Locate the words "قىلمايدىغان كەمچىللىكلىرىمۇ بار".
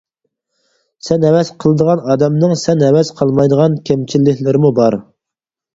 3.21-5.01